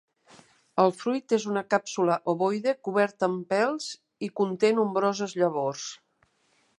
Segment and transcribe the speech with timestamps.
[0.83, 3.91] El fruit és una càpsula ovoide coberta amb pèls
[4.29, 5.85] i conté nombroses llavors.